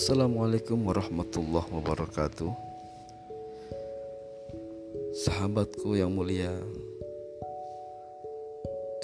Assalamualaikum 0.00 0.80
warahmatullahi 0.88 1.76
wabarakatuh. 1.76 2.48
Sahabatku 5.12 5.92
yang 5.92 6.16
mulia 6.16 6.56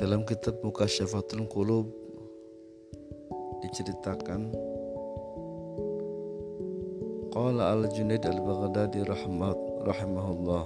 Dalam 0.00 0.24
kitab 0.24 0.56
Mukasyafatul 0.64 1.52
Qulub 1.52 1.92
Diceritakan 3.60 4.56
Qala 7.28 7.76
al-Junaid 7.76 8.24
al-Baghdadi 8.24 9.04
rahimahullah. 9.84 10.64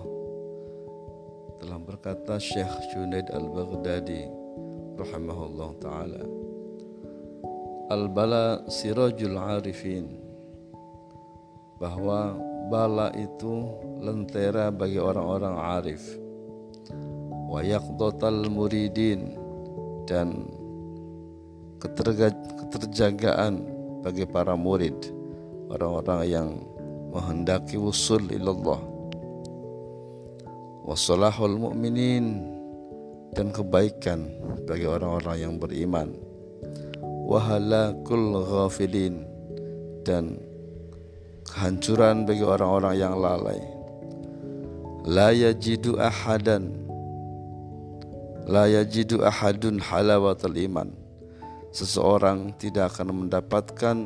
Telah 1.58 1.78
berkata 1.82 2.38
Syekh 2.38 2.70
Junaid 2.94 3.26
al-Baghdadi 3.34 4.30
rahimahullah 4.94 5.70
ta'ala 5.82 6.39
Al-bala 7.90 8.62
sirajul 8.70 9.34
arifin. 9.34 10.14
Bahwa 11.82 12.38
bala 12.70 13.10
itu 13.18 13.66
lentera 13.98 14.70
bagi 14.70 15.02
orang-orang 15.02 15.58
arif. 15.58 15.98
Wa 17.50 17.66
muridin 18.46 19.34
dan 20.06 20.46
keterjagaan 21.82 23.66
bagi 24.06 24.22
para 24.22 24.54
murid 24.54 24.94
orang-orang 25.74 26.22
yang 26.30 26.48
menghendaki 27.10 27.74
usul 27.74 28.22
ilallah. 28.30 28.78
Salahul 30.90 31.58
mu'minin 31.58 32.42
dan 33.34 33.50
kebaikan 33.50 34.30
bagi 34.66 34.86
orang-orang 34.86 35.36
yang 35.38 35.54
beriman 35.58 36.29
wahalakul 37.30 38.42
ghafilin. 38.42 39.22
Dan 40.02 40.42
kehancuran 41.46 42.26
bagi 42.26 42.42
orang-orang 42.42 42.94
yang 42.98 43.14
lalai. 43.14 43.62
La 45.06 45.30
yajidu 45.30 45.94
ahadan. 45.94 46.74
La 48.50 48.66
yajidu 48.66 49.22
ahadun 49.22 49.78
halawatul 49.78 50.58
iman. 50.66 50.90
Seseorang 51.70 52.58
tidak 52.58 52.98
akan 52.98 53.24
mendapatkan 53.24 53.96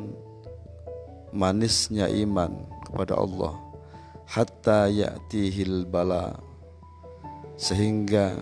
manisnya 1.33 2.05
iman 2.21 2.53
kepada 2.85 3.17
Allah. 3.17 3.57
Hatta 4.29 4.85
ya'tihil 4.85 5.89
bala. 5.89 6.37
Sehingga 7.57 8.37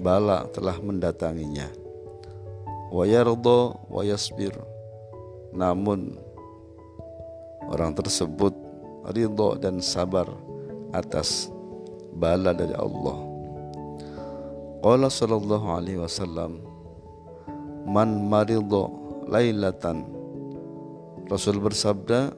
bala 0.00 0.48
telah 0.52 0.80
mendatanginya 0.80 1.85
wa 2.90 3.04
yardo 3.06 3.80
namun 5.56 6.20
orang 7.66 7.96
tersebut 7.96 8.52
ridho 9.10 9.58
dan 9.58 9.78
sabar 9.82 10.26
atas 10.94 11.50
bala 12.16 12.54
dari 12.54 12.74
Allah. 12.74 13.18
Qala 14.82 15.08
sallallahu 15.10 15.66
alaihi 15.66 16.00
wasallam 16.00 16.62
man 17.86 18.26
maridho 18.26 18.90
lailatan. 19.26 20.06
Rasul 21.26 21.58
bersabda 21.58 22.34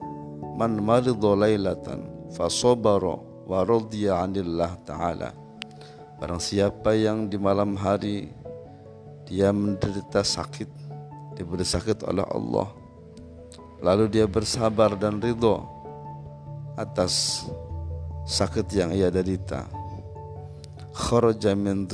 man 0.56 0.80
maridho 0.80 1.36
lailatan 1.36 2.32
fasobaro 2.32 3.44
wa 3.44 3.64
radiya 3.64 4.24
anillah 4.24 4.76
ta'ala. 4.84 5.32
Barang 6.19 6.42
siapa 6.42 6.98
yang 6.98 7.30
di 7.30 7.38
malam 7.38 7.78
hari 7.78 8.32
dia 9.28 9.52
menderita 9.52 10.24
sakit. 10.24 10.88
Diberi 11.36 11.62
sakit 11.62 12.08
oleh 12.08 12.24
Allah. 12.24 12.72
Lalu 13.84 14.08
dia 14.08 14.24
bersabar 14.24 14.97
dan 14.97 15.20
ridho 15.20 15.62
atas 16.75 17.44
sakit 18.25 18.66
yang 18.72 18.91
ia 18.97 19.12
derita. 19.12 19.69
Kharaja 20.97 21.53
min 21.53 21.84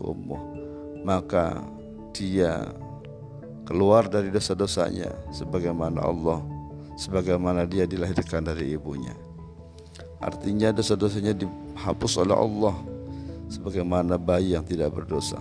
ummuh. 0.00 0.42
Maka 1.04 1.60
dia 2.14 2.70
keluar 3.66 4.08
dari 4.08 4.30
dosa-dosanya 4.30 5.12
sebagaimana 5.34 6.00
Allah 6.00 6.40
sebagaimana 6.94 7.66
dia 7.66 7.84
dilahirkan 7.84 8.46
dari 8.46 8.72
ibunya. 8.72 9.12
Artinya 10.22 10.72
dosa-dosanya 10.72 11.36
dihapus 11.36 12.16
oleh 12.22 12.32
Allah 12.32 12.93
sebagaimana 13.54 14.18
bayi 14.18 14.58
yang 14.58 14.66
tidak 14.66 14.90
berdosa. 14.90 15.38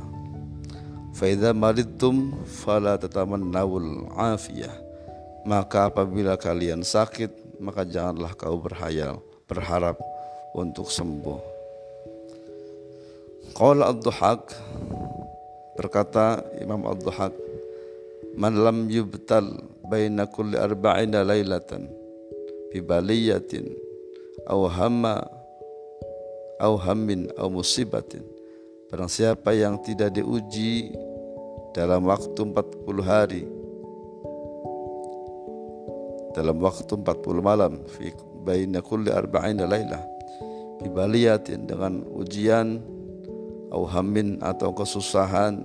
Faidha 1.14 1.54
maridtum 1.54 2.34
fala 2.46 2.98
tatamannawul 2.98 4.10
afiyah. 4.14 4.74
Maka 5.44 5.92
apabila 5.92 6.40
kalian 6.40 6.82
sakit, 6.88 7.60
maka 7.60 7.84
janganlah 7.84 8.32
kau 8.34 8.56
berhayal, 8.58 9.20
berharap 9.46 10.00
untuk 10.56 10.88
sembuh. 10.88 11.54
Qala 13.54 13.94
ad-duhak 13.94 14.50
berkata 15.78 16.42
Imam 16.58 16.90
ad-duhak 16.90 17.34
man 18.34 18.58
lam 18.58 18.90
yubtal 18.90 19.46
baina 19.86 20.26
kulli 20.26 20.58
arba'ina 20.58 21.22
lailatan 21.22 21.86
bi 22.74 22.82
baliyatin 22.82 23.70
au 26.60 26.76
hammin 26.78 27.30
au 27.38 27.50
musibatin. 27.50 28.22
Barang 28.92 29.10
siapa 29.10 29.54
yang 29.58 29.82
tidak 29.82 30.14
diuji 30.14 30.94
dalam 31.74 32.06
waktu 32.06 32.38
40 32.38 33.02
hari 33.02 33.44
dalam 36.34 36.58
waktu 36.62 36.94
40 36.98 37.46
malam 37.46 37.82
fi 37.90 38.10
baina 38.42 38.82
kulli 38.82 39.14
arba'ina 39.14 39.70
lailah 39.70 40.02
fi 40.82 40.90
baliyatin 40.90 41.70
dengan 41.70 42.02
ujian 42.14 42.82
au 43.70 43.86
hammin 43.86 44.42
atau 44.42 44.74
kesusahan 44.74 45.62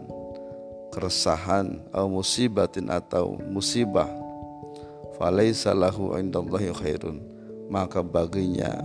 keresahan 0.93 1.85
au 1.93 2.09
musibatin 2.09 2.89
atau 2.89 3.37
musibah 3.49 4.09
falaisa 5.19 5.75
lahu 5.75 6.15
indallahi 6.17 6.73
khairun. 6.73 7.21
Maka 7.69 8.01
baginya 8.01 8.81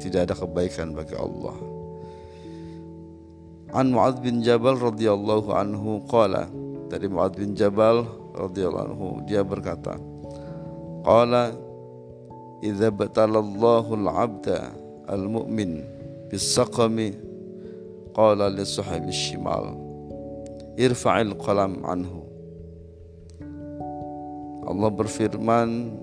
tidak 0.00 0.32
ada 0.32 0.34
kebaikan 0.34 0.96
bagi 0.96 1.14
Allah. 1.14 1.56
An 3.70 3.94
Mu'adz 3.94 4.18
bin 4.18 4.42
Jabal 4.42 4.80
radhiyallahu 4.80 5.54
anhu 5.54 6.02
qala 6.10 6.50
dari 6.90 7.06
Mu'adz 7.06 7.38
bin 7.38 7.54
Jabal 7.54 8.02
radhiyallahu 8.34 8.86
anhu 8.90 9.06
dia 9.28 9.46
berkata 9.46 9.94
qala 11.06 11.54
idza 12.64 12.90
batalallahu 12.90 13.94
al-'abda 13.94 14.74
al-mu'min 15.06 15.86
bis-saqami 16.32 17.14
qala 18.10 18.50
li 18.50 18.66
sahibi 18.66 19.14
shimal 19.14 19.78
irfa'il 20.74 21.38
qalam 21.38 21.78
anhu 21.86 22.26
Allah 24.66 24.90
berfirman 24.90 25.94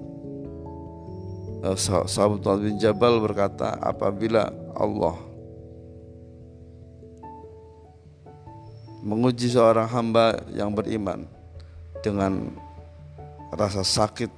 sahabat 1.63 2.43
Mu'ad 2.45 2.61
bin 2.61 2.77
Jabal 2.77 3.17
berkata 3.17 3.73
apabila 3.81 4.49
Allah 4.77 5.17
menguji 9.01 9.49
seorang 9.49 9.89
hamba 9.89 10.37
yang 10.53 10.75
beriman 10.75 11.25
dengan 12.05 12.53
rasa 13.55 13.81
sakit 13.81 14.29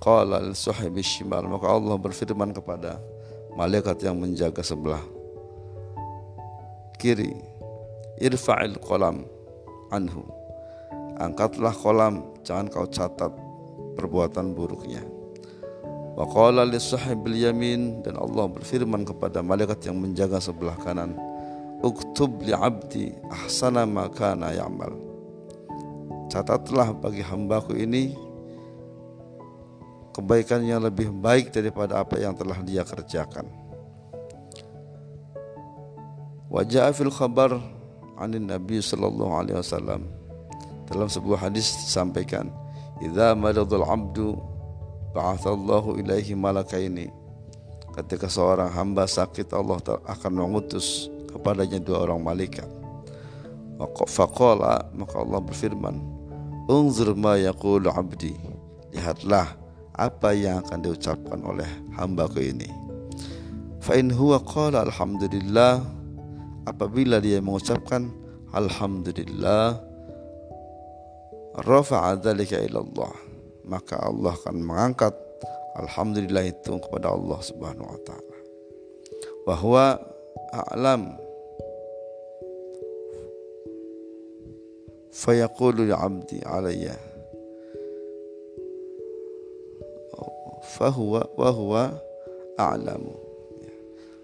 qala 0.00 0.40
lil 0.40 0.56
shimal 1.04 1.44
maka 1.46 1.66
Allah 1.68 1.96
berfirman 2.00 2.54
kepada 2.56 2.96
malaikat 3.58 4.00
yang 4.06 4.16
menjaga 4.16 4.64
sebelah 4.64 5.02
kiri 6.96 7.34
irfa'il 8.22 8.78
kolam 8.80 9.26
anhu 9.92 10.24
angkatlah 11.20 11.74
kolam 11.74 12.22
jangan 12.46 12.70
kau 12.70 12.86
catat 12.88 13.34
perbuatan 13.98 14.56
buruknya 14.56 15.02
Wa 16.12 16.28
qala 16.28 16.68
li 16.68 16.76
sahibil 16.76 17.40
yamin 17.40 18.04
dan 18.04 18.20
Allah 18.20 18.44
berfirman 18.52 19.08
kepada 19.08 19.40
malaikat 19.40 19.88
yang 19.88 19.96
menjaga 19.96 20.36
sebelah 20.44 20.76
kanan, 20.76 21.16
"Uktub 21.80 22.44
li 22.44 22.52
'abdi 22.52 23.16
ahsana 23.32 23.88
ma 23.88 24.12
kana 24.12 24.52
ya'mal." 24.52 24.92
Catatlah 26.28 26.92
bagi 26.92 27.24
hambaku 27.24 27.76
ini 27.80 28.12
kebaikan 30.12 30.60
yang 30.68 30.84
lebih 30.84 31.08
baik 31.08 31.48
daripada 31.48 32.04
apa 32.04 32.20
yang 32.20 32.36
telah 32.36 32.60
dia 32.60 32.84
kerjakan. 32.84 33.48
Wajah 36.52 36.92
fil 36.92 37.08
khabar 37.08 37.56
anin 38.20 38.44
Nabi 38.44 38.84
sallallahu 38.84 39.32
alaihi 39.32 39.56
wasallam 39.56 40.04
dalam 40.84 41.08
sebuah 41.08 41.48
hadis 41.48 41.72
disampaikan, 41.80 42.52
"Idza 43.00 43.32
maradul 43.32 43.88
'abdu 43.88 44.51
ba'athallahu 45.12 46.00
ilaihi 46.00 46.36
malakaini. 46.36 47.12
Ketika 47.92 48.24
seorang 48.28 48.72
hamba 48.72 49.04
sakit 49.04 49.52
Allah 49.52 49.76
akan 50.08 50.32
mengutus 50.32 51.12
kepadanya 51.28 51.76
dua 51.76 52.08
orang 52.08 52.24
malaikat. 52.24 52.68
Faqala 54.08 54.88
maka 54.96 55.20
Allah 55.20 55.40
berfirman 55.44 55.96
unzur 56.72 57.12
ma 57.12 57.36
yaqulu 57.36 57.92
abdi. 57.92 58.32
Lihatlah 58.96 59.52
apa 59.92 60.32
yang 60.32 60.64
akan 60.64 60.78
diucapkan 60.80 61.40
oleh 61.44 61.68
hambaku 61.96 62.40
ini. 62.48 62.68
Fa 63.84 63.96
in 64.00 64.08
huwa 64.08 64.40
qala 64.40 64.88
alhamdulillah. 64.88 65.84
Apabila 66.62 67.18
dia 67.18 67.42
mengucapkan 67.42 68.06
alhamdulillah 68.54 69.82
rafa'a 71.58 72.14
dzalika 72.22 72.62
ila 72.70 72.86
Allah 72.86 73.31
maka 73.72 73.96
Allah 73.96 74.36
akan 74.36 74.60
mengangkat 74.60 75.16
alhamdulillah 75.80 76.44
itu 76.44 76.76
kepada 76.76 77.08
Allah 77.16 77.40
Subhanahu 77.40 77.88
wa 77.88 78.00
taala 78.04 78.36
bahwa 79.48 79.84
a'lam 80.52 81.16
fayaqulu 85.08 85.88
ya 85.88 85.96
abdi 86.04 86.44
alayya 86.44 86.96
fahuwa 90.76 91.24
wa 91.36 91.50
huwa 91.50 91.82
a'lamu 92.60 93.16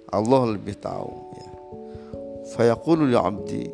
Allah 0.08 0.40
lebih 0.56 0.76
tahu 0.80 1.12
ya. 1.36 1.48
fayaqulu 2.56 3.08
ya 3.12 3.24
abdi 3.24 3.68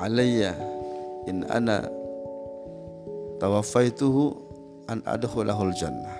alayya 0.00 0.52
in 1.28 1.44
ana 1.48 1.88
tawafaituhu 3.38 4.22
an 4.88 5.00
adkhulahul 5.08 5.72
jannah. 5.74 6.18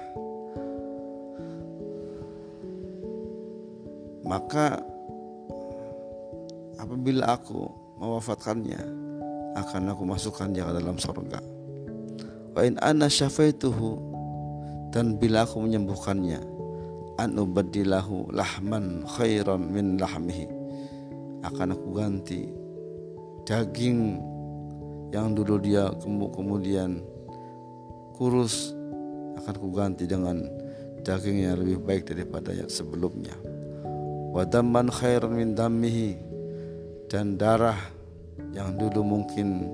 Maka 4.25 4.81
apabila 6.81 7.37
aku 7.37 7.69
mewafatkannya 8.01 8.81
akan 9.55 9.93
aku 9.93 10.03
masukkannya 10.09 10.63
ke 10.65 10.73
dalam 10.81 10.97
surga. 10.99 11.39
Wa 12.55 12.63
in 12.65 12.81
ana 12.81 13.07
syafaituhu 13.07 14.01
dan 14.91 15.19
bila 15.21 15.45
aku 15.45 15.63
menyembuhkannya 15.63 16.41
an 17.21 17.31
ubadilahu 17.39 18.33
lahman 18.35 19.07
khairan 19.07 19.71
min 19.71 20.01
lahmihi. 20.01 20.47
Akan 21.45 21.77
aku 21.77 21.89
ganti 21.93 22.49
daging 23.45 24.17
yang 25.11 25.37
dulu 25.37 25.61
dia 25.61 25.91
kemudian 26.05 27.03
kurus 28.15 28.73
akan 29.41 29.55
ku 29.59 29.69
ganti 29.75 30.07
dengan 30.07 30.41
daging 31.05 31.45
yang 31.45 31.61
lebih 31.61 31.83
baik 31.85 32.09
daripada 32.09 32.55
yang 32.55 32.71
sebelumnya. 32.71 33.35
Wadaman 34.35 34.89
khairan 34.91 35.37
min 35.37 35.53
damihi 35.53 36.17
dan 37.13 37.37
darah 37.39 37.79
yang 38.51 38.75
dulu 38.75 39.05
mungkin 39.05 39.69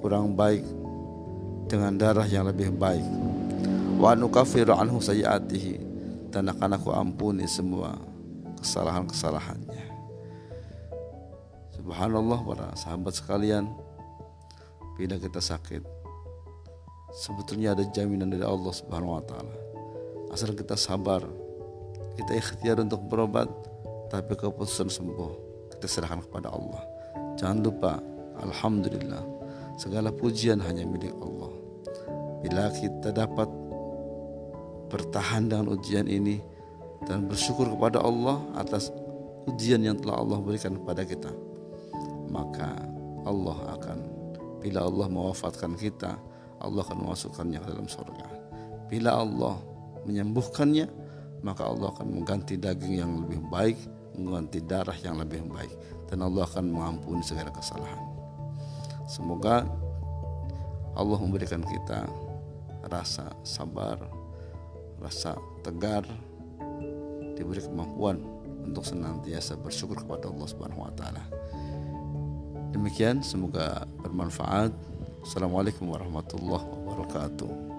kurang 0.00 0.32
baik 0.38 0.64
dengan 1.68 1.98
darah 1.98 2.24
yang 2.24 2.48
lebih 2.48 2.72
baik. 2.72 3.04
Wa 4.00 4.16
nukafiru 4.16 4.72
anhu 4.72 5.02
sayiatihi 5.02 5.78
dan 6.32 6.48
akan 6.48 6.80
aku 6.80 6.90
ampuni 6.94 7.44
semua 7.44 7.98
kesalahan-kesalahannya. 8.62 9.84
Subhanallah 11.76 12.38
para 12.46 12.68
sahabat 12.78 13.14
sekalian 13.18 13.68
bila 14.96 15.16
kita 15.16 15.40
sakit. 15.40 15.82
Sebetulnya 17.12 17.76
ada 17.76 17.84
jaminan 17.92 18.32
dari 18.32 18.44
Allah 18.44 18.72
Subhanahu 18.72 19.20
wa 19.20 19.24
taala. 19.24 19.56
Asal 20.32 20.56
kita 20.56 20.76
sabar 20.80 21.20
kita 22.16 22.32
ikhtiar 22.36 22.80
untuk 22.80 23.04
berobat 23.08 23.48
tapi 24.08 24.36
keputusan 24.36 24.88
sembuh 24.88 25.32
kita 25.76 25.86
serahkan 25.88 26.24
kepada 26.24 26.52
Allah. 26.52 26.80
Jangan 27.36 27.58
lupa 27.60 28.00
alhamdulillah 28.40 29.24
segala 29.76 30.12
pujian 30.12 30.60
hanya 30.64 30.88
milik 30.88 31.12
Allah. 31.20 31.52
Bila 32.40 32.72
kita 32.72 33.12
dapat 33.12 33.48
bertahan 34.92 35.48
dengan 35.48 35.72
ujian 35.72 36.04
ini 36.04 36.40
dan 37.08 37.24
bersyukur 37.28 37.68
kepada 37.72 38.04
Allah 38.04 38.40
atas 38.56 38.92
ujian 39.48 39.80
yang 39.82 39.96
telah 39.98 40.20
Allah 40.20 40.38
berikan 40.38 40.76
kepada 40.76 41.02
kita 41.02 41.32
maka 42.32 42.72
Allah 43.28 43.76
akan 43.78 43.98
bila 44.62 44.86
Allah 44.86 45.06
mewafatkan 45.10 45.74
kita 45.74 46.14
Allah 46.62 46.86
akan 46.86 47.02
memasukkannya 47.02 47.58
ke 47.58 47.66
dalam 47.66 47.88
surga 47.90 48.26
bila 48.86 49.18
Allah 49.18 49.58
menyembuhkannya 50.06 51.02
maka 51.42 51.66
Allah 51.66 51.90
akan 51.90 52.22
mengganti 52.22 52.54
daging 52.54 53.02
yang 53.02 53.12
lebih 53.26 53.42
baik, 53.50 53.78
mengganti 54.14 54.62
darah 54.62 54.94
yang 55.02 55.18
lebih 55.18 55.42
baik, 55.50 55.74
dan 56.06 56.22
Allah 56.22 56.46
akan 56.46 56.70
mengampuni 56.70 57.20
segala 57.26 57.50
kesalahan. 57.50 57.98
Semoga 59.10 59.66
Allah 60.94 61.18
memberikan 61.18 61.66
kita 61.66 62.06
rasa 62.86 63.34
sabar, 63.42 63.98
rasa 65.02 65.34
tegar, 65.66 66.06
diberi 67.34 67.60
kemampuan 67.60 68.22
untuk 68.62 68.86
senantiasa 68.86 69.58
bersyukur 69.58 69.98
kepada 69.98 70.30
Allah 70.30 70.46
Subhanahu 70.46 70.86
wa 70.86 70.94
taala. 70.94 71.26
Demikian 72.72 73.20
semoga 73.20 73.84
bermanfaat. 74.00 74.72
Assalamualaikum 75.22 75.92
warahmatullahi 75.92 76.64
wabarakatuh. 76.64 77.71